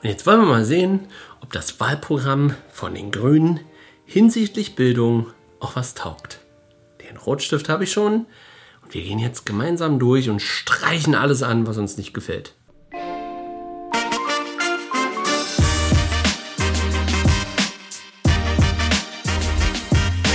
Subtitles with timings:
[0.00, 1.08] Und jetzt wollen wir mal sehen,
[1.40, 3.58] ob das Wahlprogramm von den Grünen
[4.04, 6.38] hinsichtlich Bildung auch was taugt.
[7.02, 8.26] Den Rotstift habe ich schon
[8.82, 12.54] und wir gehen jetzt gemeinsam durch und streichen alles an, was uns nicht gefällt.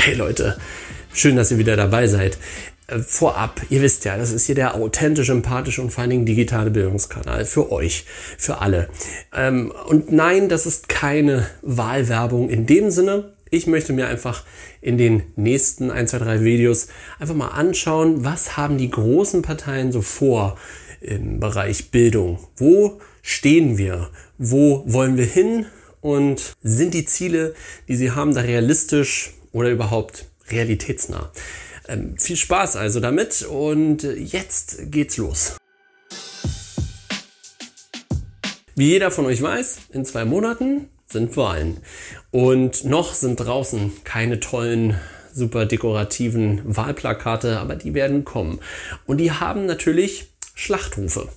[0.02, 0.58] Hey Leute,
[1.14, 2.38] schön, dass ihr wieder dabei seid.
[2.88, 6.26] Äh, vorab, ihr wisst ja, das ist hier der authentisch, empathische und vor allen Dingen
[6.26, 8.06] digitale Bildungskanal für euch,
[8.38, 8.90] für alle.
[9.34, 13.34] Ähm, und nein, das ist keine Wahlwerbung in dem Sinne.
[13.50, 14.44] Ich möchte mir einfach
[14.82, 16.88] in den nächsten 1, 2, 3 Videos
[17.20, 20.58] einfach mal anschauen, was haben die großen Parteien so vor
[21.02, 22.40] im Bereich Bildung.
[22.56, 24.10] Wo stehen wir?
[24.38, 25.68] Wo wollen wir hin?
[26.02, 27.54] Und sind die Ziele,
[27.88, 31.32] die sie haben, da realistisch oder überhaupt realitätsnah?
[31.88, 35.58] Ähm, viel Spaß also damit und jetzt geht's los.
[38.76, 41.78] Wie jeder von euch weiß, in zwei Monaten sind Wahlen.
[42.32, 45.00] Und noch sind draußen keine tollen,
[45.32, 48.60] super dekorativen Wahlplakate, aber die werden kommen.
[49.06, 51.30] Und die haben natürlich Schlachtrufe.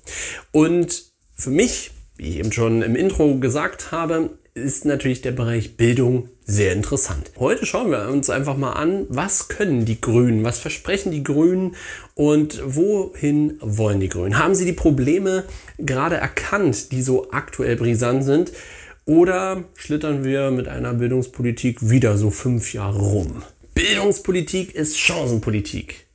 [0.51, 5.77] Und für mich, wie ich eben schon im Intro gesagt habe, ist natürlich der Bereich
[5.77, 7.31] Bildung sehr interessant.
[7.39, 11.77] Heute schauen wir uns einfach mal an, was können die Grünen, was versprechen die Grünen
[12.15, 14.39] und wohin wollen die Grünen?
[14.39, 15.45] Haben sie die Probleme
[15.79, 18.53] gerade erkannt, die so aktuell brisant sind?
[19.05, 23.43] Oder schlittern wir mit einer Bildungspolitik wieder so fünf Jahre rum?
[23.75, 26.06] Bildungspolitik ist Chancenpolitik.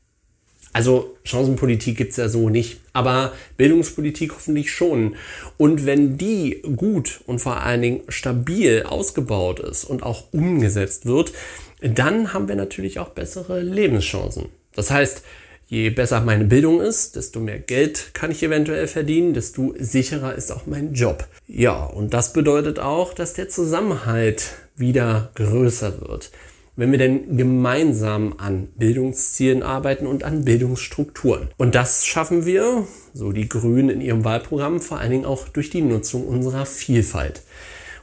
[0.74, 5.16] Also Chancenpolitik gibt's ja so nicht, aber Bildungspolitik hoffentlich schon.
[5.58, 11.34] Und wenn die gut und vor allen Dingen stabil ausgebaut ist und auch umgesetzt wird,
[11.82, 14.46] dann haben wir natürlich auch bessere Lebenschancen.
[14.74, 15.24] Das heißt,
[15.68, 20.52] je besser meine Bildung ist, desto mehr Geld kann ich eventuell verdienen, desto sicherer ist
[20.52, 21.28] auch mein Job.
[21.48, 26.32] Ja, und das bedeutet auch, dass der Zusammenhalt wieder größer wird
[26.76, 31.50] wenn wir denn gemeinsam an Bildungszielen arbeiten und an Bildungsstrukturen.
[31.58, 35.70] Und das schaffen wir, so die Grünen in ihrem Wahlprogramm, vor allen Dingen auch durch
[35.70, 37.42] die Nutzung unserer Vielfalt,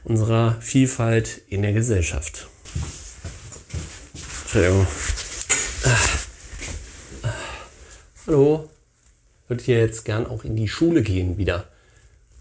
[0.03, 2.47] unserer Vielfalt in der Gesellschaft.
[4.43, 4.87] Entschuldigung.
[8.27, 8.69] Hallo,
[9.47, 11.67] würde hier jetzt gern auch in die Schule gehen wieder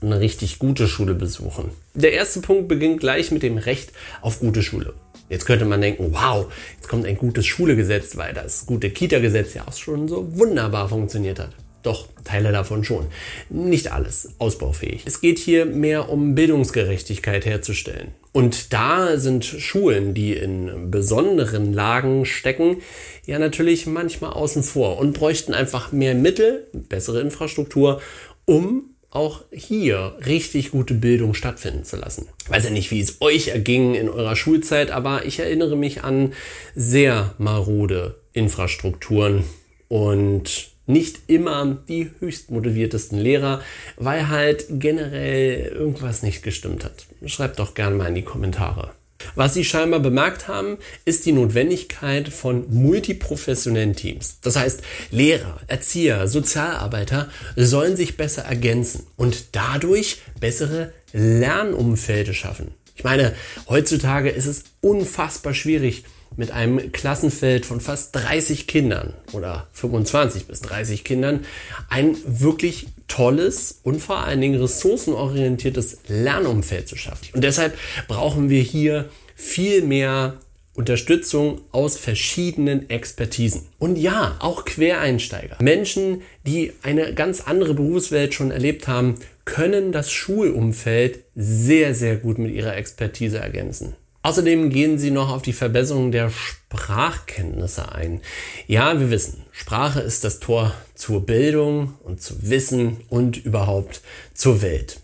[0.00, 1.70] eine richtig gute Schule besuchen.
[1.94, 4.94] Der erste Punkt beginnt gleich mit dem Recht auf gute Schule.
[5.28, 9.66] Jetzt könnte man denken, wow, jetzt kommt ein gutes Schulegesetz, weil das gute Kita-Gesetz ja
[9.66, 11.50] auch schon so wunderbar funktioniert hat.
[11.82, 13.06] Doch, Teile davon schon.
[13.50, 15.04] Nicht alles ausbaufähig.
[15.06, 18.08] Es geht hier mehr um Bildungsgerechtigkeit herzustellen.
[18.32, 22.82] Und da sind Schulen, die in besonderen Lagen stecken,
[23.26, 28.02] ja natürlich manchmal außen vor und bräuchten einfach mehr Mittel, bessere Infrastruktur,
[28.44, 32.28] um auch hier richtig gute Bildung stattfinden zu lassen.
[32.44, 36.04] Ich weiß ja nicht, wie es euch erging in eurer Schulzeit, aber ich erinnere mich
[36.04, 36.34] an
[36.74, 39.44] sehr marode Infrastrukturen
[39.88, 43.62] und nicht immer die höchst motiviertesten Lehrer,
[43.96, 47.06] weil halt generell irgendwas nicht gestimmt hat.
[47.26, 48.92] Schreibt doch gerne mal in die Kommentare.
[49.34, 54.38] Was sie scheinbar bemerkt haben, ist die Notwendigkeit von multiprofessionellen Teams.
[54.42, 62.72] Das heißt, Lehrer, Erzieher, Sozialarbeiter sollen sich besser ergänzen und dadurch bessere Lernumfelde schaffen.
[62.96, 63.34] Ich meine,
[63.68, 66.04] heutzutage ist es unfassbar schwierig,
[66.36, 71.44] mit einem Klassenfeld von fast 30 Kindern oder 25 bis 30 Kindern
[71.88, 72.86] ein wirklich
[73.18, 77.26] tolles und vor allen Dingen ressourcenorientiertes Lernumfeld zu schaffen.
[77.32, 80.34] Und deshalb brauchen wir hier viel mehr
[80.74, 83.62] Unterstützung aus verschiedenen Expertisen.
[83.80, 85.56] Und ja, auch Quereinsteiger.
[85.60, 92.38] Menschen, die eine ganz andere Berufswelt schon erlebt haben, können das Schulumfeld sehr, sehr gut
[92.38, 93.96] mit ihrer Expertise ergänzen.
[94.28, 98.20] Außerdem gehen sie noch auf die Verbesserung der Sprachkenntnisse ein.
[98.66, 104.02] Ja, wir wissen, Sprache ist das Tor zur Bildung und zu Wissen und überhaupt
[104.34, 105.00] zur Welt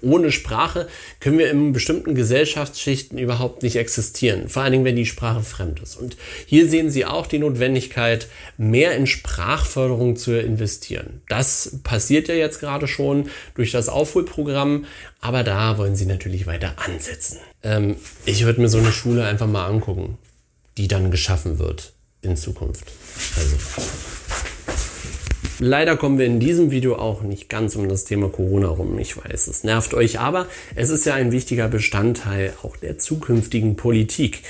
[0.00, 0.88] ohne Sprache
[1.20, 4.48] können wir in bestimmten Gesellschaftsschichten überhaupt nicht existieren.
[4.48, 5.96] Vor allen Dingen, wenn die Sprache fremd ist.
[5.96, 11.20] Und hier sehen Sie auch die Notwendigkeit, mehr in Sprachförderung zu investieren.
[11.28, 14.86] Das passiert ja jetzt gerade schon durch das Aufholprogramm,
[15.20, 17.38] aber da wollen Sie natürlich weiter ansetzen.
[17.62, 20.16] Ähm, ich würde mir so eine Schule einfach mal angucken,
[20.78, 22.86] die dann geschaffen wird in Zukunft.
[23.36, 23.56] Also.
[25.58, 28.98] Leider kommen wir in diesem Video auch nicht ganz um das Thema Corona rum.
[28.98, 33.74] Ich weiß, es nervt euch, aber es ist ja ein wichtiger Bestandteil auch der zukünftigen
[33.74, 34.42] Politik.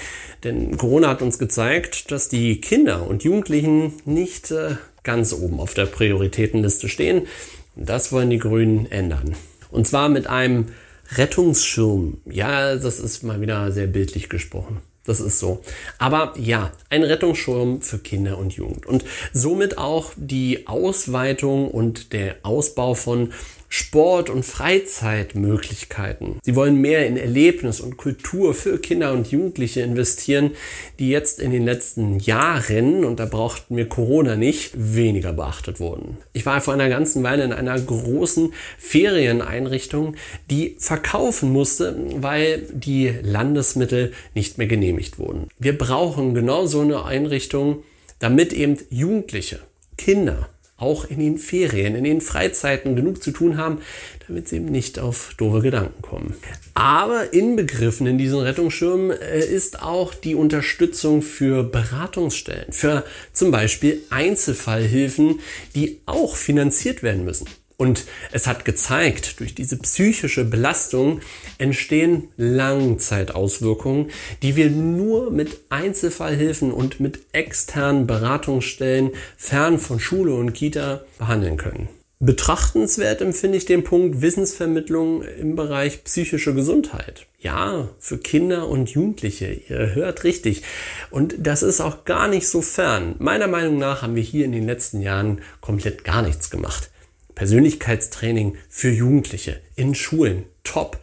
[0.43, 5.75] Denn Corona hat uns gezeigt, dass die Kinder und Jugendlichen nicht äh, ganz oben auf
[5.75, 7.29] der Prioritätenliste stehen.
[7.77, 9.37] Das wollen die Grünen ändern.
[9.71, 10.67] Und zwar mit einem
[11.15, 12.19] Rettungsschirm.
[12.25, 14.81] Ja, das ist mal wieder sehr bildlich gesprochen.
[15.07, 15.63] Das ist so.
[15.99, 18.87] Aber ja, ein Rettungsschirm für Kinder und Jugend.
[18.87, 23.33] Und somit auch die Ausweitung und der Ausbau von
[23.69, 26.39] Sport- und Freizeitmöglichkeiten.
[26.43, 30.53] Sie wollen mehr in Erlebnis und Kultur für Kinder und Jugendliche investieren,
[30.99, 36.19] die jetzt in den letzten Jahren, und da brauchten wir Corona nicht, weniger beachtet wurden.
[36.33, 40.17] Ich war vor einer ganzen Weile in einer großen Ferieneinrichtung,
[40.51, 45.49] die verkaufen musste, weil die Landesmittel nicht mehr genehmigt wurden.
[45.59, 47.83] Wir brauchen genau so eine Einrichtung,
[48.19, 49.61] damit eben Jugendliche,
[49.99, 53.81] Kinder, auch in den Ferien, in den Freizeiten genug zu tun haben,
[54.27, 56.35] damit sie eben nicht auf doofe Gedanken kommen.
[56.75, 64.03] Aber inbegriffen in diesen Rettungsschirmen äh, ist auch die Unterstützung für Beratungsstellen, für zum Beispiel
[64.11, 65.41] Einzelfallhilfen,
[65.75, 67.47] die auch finanziert werden müssen.
[67.77, 71.21] Und es hat gezeigt, durch diese psychische Belastung
[71.59, 74.11] entstehen Langzeitauswirkungen,
[74.43, 81.59] die wir nur mit Einzelfallhilfen und mit externen Beratungsstellen fern von Schule und Kita behandeln
[81.59, 81.89] können.
[82.19, 87.27] Betrachtenswert empfinde ich den Punkt Wissensvermittlung im Bereich psychische Gesundheit.
[87.39, 89.53] Ja, für Kinder und Jugendliche.
[89.69, 90.63] Ihr hört richtig.
[91.11, 93.17] Und das ist auch gar nicht so fern.
[93.19, 96.91] Meiner Meinung nach haben wir hier in den letzten Jahren komplett gar nichts gemacht.
[97.37, 100.99] Persönlichkeitstraining für Jugendliche in Schulen, top.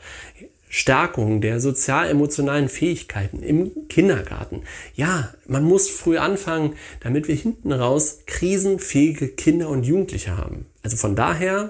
[0.68, 4.64] Stärkung der sozial-emotionalen Fähigkeiten im Kindergarten.
[4.96, 10.66] Ja, man muss früh anfangen, damit wir hinten raus krisenfähige Kinder und Jugendliche haben.
[10.82, 11.70] Also von daher,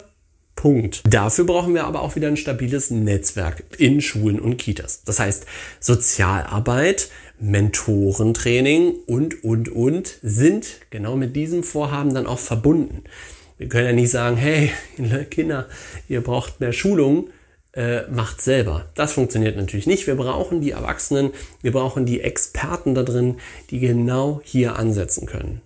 [0.55, 1.01] Punkt.
[1.05, 5.03] Dafür brauchen wir aber auch wieder ein stabiles Netzwerk in Schulen und Kitas.
[5.03, 5.45] Das heißt,
[5.81, 7.09] Sozialarbeit,
[7.41, 13.03] Mentorentraining und, und, und sind genau mit diesem Vorhaben dann auch verbunden.
[13.63, 14.71] Wir können ja nicht sagen, hey,
[15.29, 15.69] Kinder,
[16.09, 17.29] ihr braucht mehr Schulung,
[17.71, 18.89] äh, macht selber.
[18.93, 20.05] Das funktioniert natürlich nicht.
[20.05, 21.31] Wir brauchen die Erwachsenen,
[21.61, 23.37] wir brauchen die Experten da drin,
[23.69, 25.61] die genau hier ansetzen können.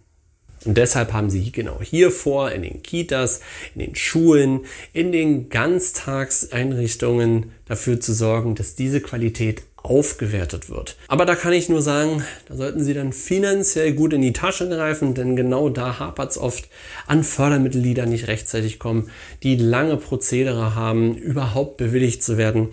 [0.64, 3.42] Und deshalb haben sie genau hier vor, in den Kitas,
[3.74, 10.98] in den Schulen, in den Ganztagseinrichtungen dafür zu sorgen, dass diese Qualität aufgewertet wird.
[11.08, 14.68] Aber da kann ich nur sagen, da sollten Sie dann finanziell gut in die Tasche
[14.68, 16.70] greifen, denn genau da hapert es oft
[17.08, 19.10] an Fördermitteln, die da nicht rechtzeitig kommen,
[19.44, 22.70] die lange Prozedere haben, überhaupt bewilligt zu werden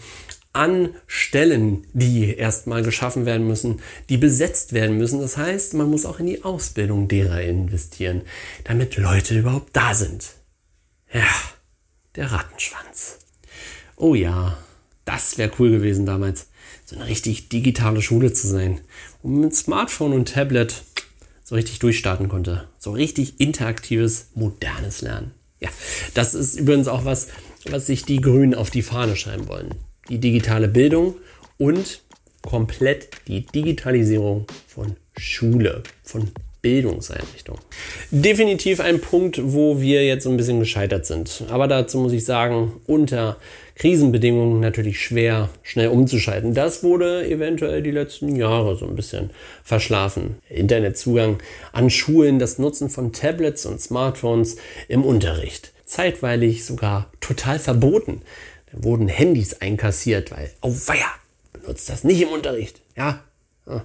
[0.55, 5.21] an Stellen, die erstmal geschaffen werden müssen, die besetzt werden müssen.
[5.21, 8.23] Das heißt, man muss auch in die Ausbildung derer investieren,
[8.63, 10.35] damit Leute überhaupt da sind.
[11.13, 11.27] Ja,
[12.15, 13.19] der Rattenschwanz.
[13.97, 14.57] Oh ja,
[15.05, 16.47] das wäre cool gewesen damals
[16.85, 18.81] so eine richtig digitale Schule zu sein,
[19.23, 20.83] wo man mit Smartphone und Tablet
[21.43, 22.69] so richtig durchstarten konnte.
[22.79, 25.33] So richtig interaktives, modernes Lernen.
[25.61, 25.71] Ja,
[26.15, 27.29] das ist übrigens auch was,
[27.71, 29.75] was sich die Grünen auf die Fahne schreiben wollen.
[30.09, 31.17] Die digitale Bildung
[31.59, 32.01] und
[32.43, 36.31] komplett die Digitalisierung von Schule, von
[36.65, 37.61] Bildungseinrichtungen.
[38.11, 41.45] Definitiv ein Punkt, wo wir jetzt so ein bisschen gescheitert sind.
[41.51, 43.37] Aber dazu muss ich sagen, unter
[43.75, 46.55] Krisenbedingungen natürlich schwer, schnell umzuschalten.
[46.55, 49.29] Das wurde eventuell die letzten Jahre so ein bisschen
[49.63, 50.39] verschlafen.
[50.49, 51.37] Internetzugang
[51.73, 54.57] an Schulen, das Nutzen von Tablets und Smartphones
[54.89, 55.75] im Unterricht.
[55.85, 58.23] Zeitweilig sogar total verboten.
[58.73, 61.13] Da wurden Handys einkassiert, weil, oh weia,
[61.53, 62.81] benutzt das nicht im Unterricht.
[62.97, 63.23] Ja,
[63.67, 63.85] ja,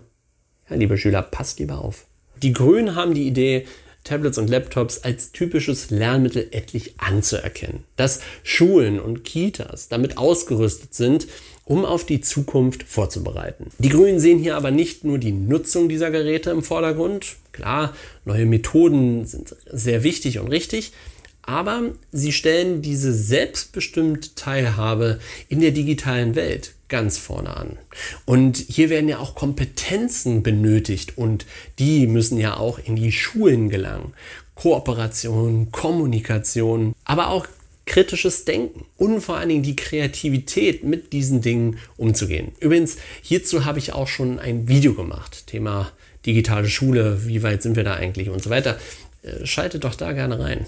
[0.69, 2.05] liebe Schüler, passt lieber auf.
[2.41, 3.65] Die Grünen haben die Idee,
[4.03, 7.83] Tablets und Laptops als typisches Lernmittel etlich anzuerkennen.
[7.95, 11.27] Dass Schulen und Kitas damit ausgerüstet sind,
[11.65, 13.67] um auf die Zukunft vorzubereiten.
[13.77, 17.35] Die Grünen sehen hier aber nicht nur die Nutzung dieser Geräte im Vordergrund.
[17.51, 17.93] Klar,
[18.25, 20.93] neue Methoden sind sehr wichtig und richtig,
[21.43, 27.77] aber sie stellen diese selbstbestimmte Teilhabe in der digitalen Welt ganz vorne an.
[28.25, 31.45] Und hier werden ja auch Kompetenzen benötigt und
[31.77, 34.13] die müssen ja auch in die Schulen gelangen.
[34.55, 37.47] Kooperation, Kommunikation, aber auch
[37.85, 42.51] kritisches Denken und vor allen Dingen die Kreativität mit diesen Dingen umzugehen.
[42.59, 45.47] Übrigens, hierzu habe ich auch schon ein Video gemacht.
[45.47, 45.91] Thema
[46.25, 48.77] digitale Schule, wie weit sind wir da eigentlich und so weiter.
[49.23, 50.65] Äh, schaltet doch da gerne rein.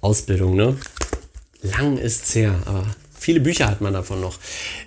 [0.00, 0.76] Ausbildung, ne?
[1.62, 2.86] Lang ist's her, aber
[3.24, 4.34] Viele Bücher hat man davon noch.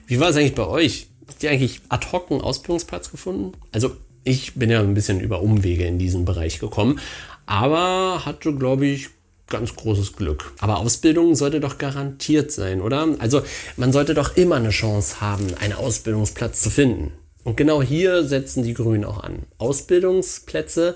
[0.06, 1.08] Wie war es eigentlich bei euch?
[1.28, 3.54] Habt ihr eigentlich ad hoc einen Ausbildungsplatz gefunden?
[3.72, 7.00] Also ich bin ja ein bisschen über Umwege in diesen Bereich gekommen,
[7.48, 9.10] aber hatte, glaube ich,
[9.48, 10.54] ganz großes Glück.
[10.60, 13.08] Aber Ausbildung sollte doch garantiert sein, oder?
[13.18, 13.42] Also
[13.76, 17.14] man sollte doch immer eine Chance haben, einen Ausbildungsplatz zu finden.
[17.44, 19.48] Und genau hier setzen die Grünen auch an.
[19.58, 20.96] Ausbildungsplätze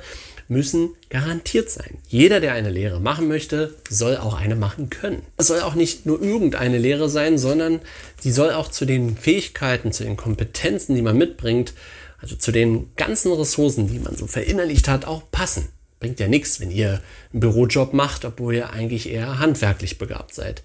[0.52, 1.98] müssen garantiert sein.
[2.10, 5.24] Jeder, der eine Lehre machen möchte, soll auch eine machen können.
[5.38, 7.80] Es soll auch nicht nur irgendeine Lehre sein, sondern
[8.20, 11.74] sie soll auch zu den Fähigkeiten, zu den Kompetenzen, die man mitbringt,
[12.20, 15.70] also zu den ganzen Ressourcen, die man so verinnerlicht hat, auch passen.
[16.02, 20.64] Bringt ja nichts, wenn ihr einen Bürojob macht, obwohl ihr eigentlich eher handwerklich begabt seid.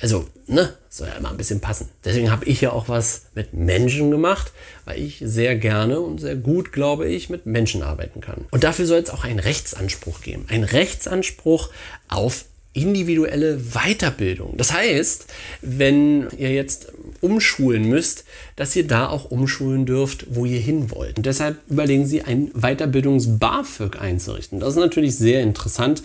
[0.00, 1.88] Also, ne, soll ja immer ein bisschen passen.
[2.04, 4.52] Deswegen habe ich ja auch was mit Menschen gemacht,
[4.84, 8.46] weil ich sehr gerne und sehr gut, glaube ich, mit Menschen arbeiten kann.
[8.50, 10.46] Und dafür soll es auch einen Rechtsanspruch geben.
[10.48, 11.70] Ein Rechtsanspruch
[12.08, 14.56] auf individuelle Weiterbildung.
[14.56, 15.26] Das heißt,
[15.62, 18.24] wenn ihr jetzt umschulen müsst,
[18.54, 21.16] dass ihr da auch umschulen dürft, wo ihr hin wollt.
[21.16, 24.60] Und deshalb überlegen Sie, ein Weiterbildungs-BAföG einzurichten.
[24.60, 26.02] Das ist natürlich sehr interessant,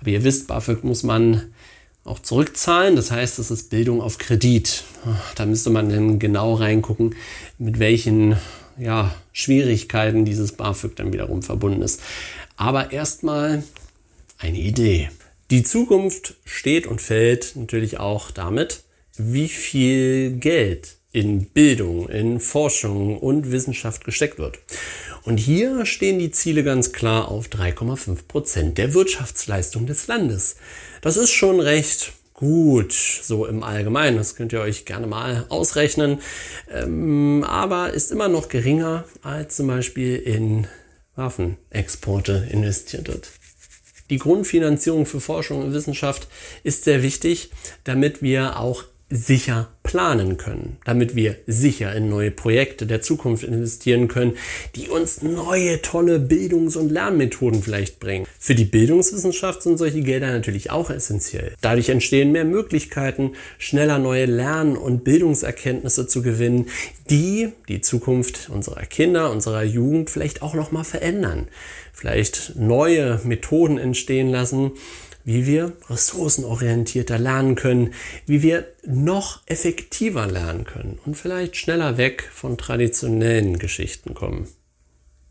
[0.00, 1.42] aber ihr wisst, BAföG muss man
[2.06, 2.96] auch zurückzahlen.
[2.96, 4.84] Das heißt, das ist Bildung auf Kredit.
[5.34, 7.14] Da müsste man dann genau reingucken,
[7.58, 8.36] mit welchen
[8.78, 12.00] ja, Schwierigkeiten dieses BAföG dann wiederum verbunden ist.
[12.56, 13.62] Aber erstmal
[14.38, 15.10] eine Idee.
[15.50, 18.82] Die Zukunft steht und fällt natürlich auch damit,
[19.16, 24.58] wie viel Geld in Bildung, in Forschung und Wissenschaft gesteckt wird.
[25.26, 30.54] Und hier stehen die Ziele ganz klar auf 3,5 Prozent der Wirtschaftsleistung des Landes.
[31.00, 34.18] Das ist schon recht gut, so im Allgemeinen.
[34.18, 36.20] Das könnt ihr euch gerne mal ausrechnen.
[36.72, 40.68] Ähm, aber ist immer noch geringer als zum Beispiel in
[41.16, 43.28] Waffenexporte investiert wird.
[44.10, 46.28] Die Grundfinanzierung für Forschung und Wissenschaft
[46.62, 47.50] ist sehr wichtig,
[47.82, 54.08] damit wir auch sicher planen können, damit wir sicher in neue Projekte der Zukunft investieren
[54.08, 54.32] können,
[54.74, 58.26] die uns neue tolle Bildungs- und Lernmethoden vielleicht bringen.
[58.40, 61.54] Für die Bildungswissenschaft sind solche Gelder natürlich auch essentiell.
[61.60, 66.66] Dadurch entstehen mehr Möglichkeiten, schneller neue Lern- und Bildungserkenntnisse zu gewinnen,
[67.08, 71.46] die die Zukunft unserer Kinder, unserer Jugend vielleicht auch noch mal verändern.
[71.92, 74.72] Vielleicht neue Methoden entstehen lassen,
[75.26, 77.92] wie wir ressourcenorientierter lernen können,
[78.26, 84.46] wie wir noch effektiver lernen können und vielleicht schneller weg von traditionellen Geschichten kommen.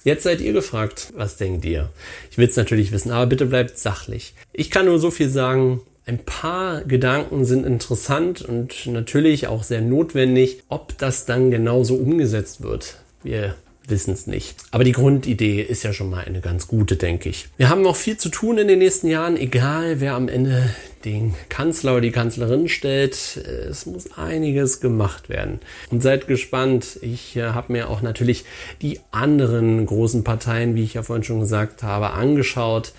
[0.03, 1.89] Jetzt seid ihr gefragt, was denkt ihr?
[2.29, 4.35] Ich will es natürlich wissen, aber bitte bleibt sachlich.
[4.51, 9.81] Ich kann nur so viel sagen, ein paar Gedanken sind interessant und natürlich auch sehr
[9.81, 10.61] notwendig.
[10.67, 13.55] Ob das dann genauso umgesetzt wird, wir
[13.89, 14.55] wissen es nicht.
[14.71, 17.47] Aber die Grundidee ist ja schon mal eine ganz gute, denke ich.
[17.57, 20.69] Wir haben noch viel zu tun in den nächsten Jahren, egal wer am Ende
[21.05, 23.37] den Kanzler oder die Kanzlerin stellt.
[23.37, 25.59] Es muss einiges gemacht werden.
[25.91, 26.99] Und seid gespannt.
[27.01, 28.43] Ich äh, habe mir auch natürlich
[28.81, 32.93] die anderen großen Parteien, wie ich ja vorhin schon gesagt habe, angeschaut.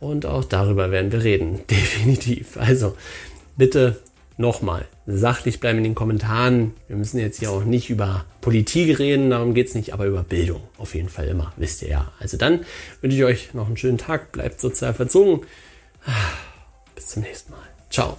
[0.00, 1.60] Und auch darüber werden wir reden.
[1.70, 2.56] Definitiv.
[2.56, 2.96] Also
[3.56, 4.00] bitte
[4.36, 6.74] nochmal, sachlich bleiben in den Kommentaren.
[6.88, 10.22] Wir müssen jetzt hier auch nicht über Politik reden, darum geht es nicht, aber über
[10.22, 10.62] Bildung.
[10.78, 12.12] Auf jeden Fall immer, wisst ihr ja.
[12.18, 12.64] Also dann
[13.00, 15.46] wünsche ich euch noch einen schönen Tag, bleibt sozial verzogen.
[16.94, 17.60] Bis zum nächsten Mal.
[17.90, 18.16] Ciao.